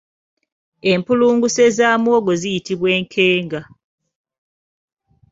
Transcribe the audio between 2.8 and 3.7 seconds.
enkenga.